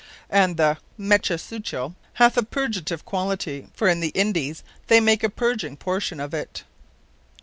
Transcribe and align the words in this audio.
And 0.31 0.57
the 0.57 0.77
Mechasuchil 0.97 1.93
hath 2.13 2.35
a 2.35 2.41
Purgative 2.41 3.05
quality; 3.05 3.67
for 3.75 3.87
in 3.87 3.99
the 3.99 4.09
Indies 4.15 4.63
they 4.87 4.99
make 4.99 5.21
a 5.23 5.29
purging 5.29 5.77
portion 5.77 6.19
of 6.19 6.33
it. 6.33 6.63